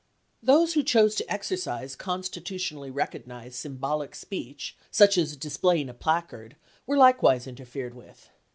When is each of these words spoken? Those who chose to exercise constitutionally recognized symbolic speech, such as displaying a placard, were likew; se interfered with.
Those 0.41 0.73
who 0.73 0.81
chose 0.81 1.13
to 1.17 1.31
exercise 1.31 1.95
constitutionally 1.95 2.89
recognized 2.89 3.53
symbolic 3.53 4.15
speech, 4.15 4.75
such 4.89 5.15
as 5.15 5.35
displaying 5.37 5.89
a 5.89 5.93
placard, 5.93 6.55
were 6.87 6.97
likew; 6.97 7.39
se 7.39 7.47
interfered 7.51 7.93
with. 7.93 8.27